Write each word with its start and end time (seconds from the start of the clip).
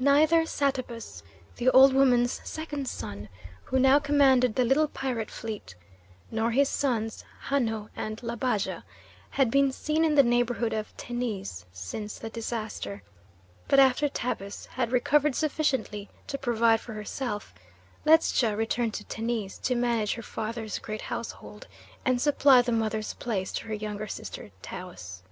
Neither 0.00 0.44
Satabus, 0.44 1.22
the 1.54 1.68
old 1.68 1.92
woman's 1.94 2.40
second 2.42 2.88
son, 2.88 3.28
who 3.66 3.78
now 3.78 4.00
commanded 4.00 4.56
the 4.56 4.64
little 4.64 4.88
pirate 4.88 5.30
fleet, 5.30 5.76
nor 6.32 6.50
his 6.50 6.68
sons, 6.68 7.22
Hanno 7.48 7.88
and 7.94 8.20
Labaja, 8.24 8.82
had 9.30 9.52
been 9.52 9.70
seen 9.70 10.04
in 10.04 10.16
the 10.16 10.24
neighbourhood 10.24 10.72
of 10.72 10.96
Tennis 10.96 11.64
since 11.72 12.18
the 12.18 12.28
disaster, 12.28 13.04
but 13.68 13.78
after 13.78 14.08
Tabus 14.08 14.66
had 14.66 14.90
recovered 14.90 15.36
sufficiently 15.36 16.08
to 16.26 16.36
provide 16.38 16.80
for 16.80 16.94
herself, 16.94 17.54
Ledscha 18.04 18.56
returned 18.56 18.94
to 18.94 19.04
Tennis 19.04 19.58
to 19.58 19.76
manage 19.76 20.14
her 20.14 20.22
father's 20.22 20.80
great 20.80 21.02
household 21.02 21.68
and 22.04 22.20
supply 22.20 22.62
the 22.62 22.72
mother's 22.72 23.14
place 23.14 23.52
to 23.52 23.66
her 23.68 23.74
younger 23.74 24.08
sister, 24.08 24.50
Taus. 24.60 25.22